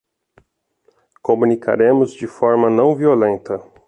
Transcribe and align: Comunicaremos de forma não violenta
Comunicaremos 1.21 2.11
de 2.19 2.25
forma 2.25 2.71
não 2.71 2.95
violenta 2.95 3.61